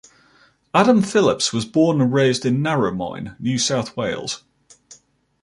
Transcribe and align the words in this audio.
Adam 0.73 1.03
Phillips 1.03 1.53
was 1.53 1.63
born 1.63 2.01
and 2.01 2.11
raised 2.11 2.43
in 2.43 2.57
Narromine, 2.63 3.39
New 3.39 3.59
South 3.59 3.95
Wales. 3.95 4.41